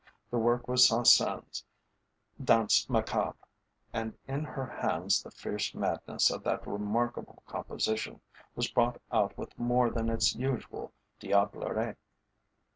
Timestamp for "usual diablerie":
10.33-11.97